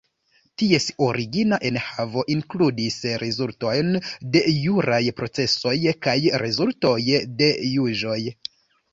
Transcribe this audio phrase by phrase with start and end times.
[0.59, 3.91] Ties origina enhavo inkludis rezultojn
[4.37, 5.75] de juraj procesoj
[6.07, 6.95] kaj rezultoj
[7.43, 8.17] de juĝoj.